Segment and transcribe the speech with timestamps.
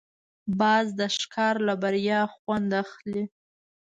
[0.59, 3.23] باز د ښکار له بریا خوند اخلي